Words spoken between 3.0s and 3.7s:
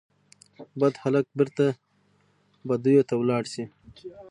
ته ولاړ سي